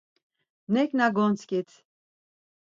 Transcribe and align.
“Neǩna 0.73 1.07
gontzǩit! 1.15 1.69